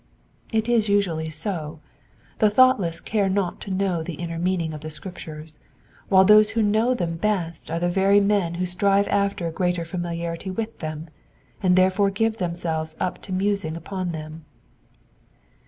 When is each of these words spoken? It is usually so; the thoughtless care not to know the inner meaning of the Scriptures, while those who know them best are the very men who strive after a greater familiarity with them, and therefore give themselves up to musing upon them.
It 0.51 0.67
is 0.67 0.89
usually 0.89 1.29
so; 1.29 1.79
the 2.39 2.49
thoughtless 2.49 2.99
care 2.99 3.29
not 3.29 3.61
to 3.61 3.69
know 3.71 4.01
the 4.01 4.15
inner 4.15 4.39
meaning 4.39 4.73
of 4.73 4.81
the 4.81 4.89
Scriptures, 4.89 5.59
while 6.09 6.25
those 6.25 6.49
who 6.49 6.63
know 6.63 6.95
them 6.95 7.17
best 7.17 7.69
are 7.69 7.79
the 7.79 7.87
very 7.87 8.19
men 8.19 8.55
who 8.55 8.65
strive 8.65 9.07
after 9.09 9.45
a 9.45 9.51
greater 9.51 9.85
familiarity 9.85 10.49
with 10.49 10.79
them, 10.79 11.11
and 11.61 11.75
therefore 11.75 12.09
give 12.09 12.37
themselves 12.39 12.95
up 12.99 13.21
to 13.21 13.31
musing 13.31 13.77
upon 13.77 14.11
them. 14.11 14.43